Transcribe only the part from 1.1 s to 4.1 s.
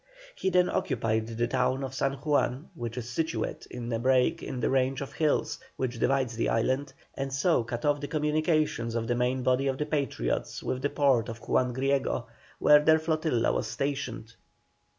the town of San Juan, which is situate in a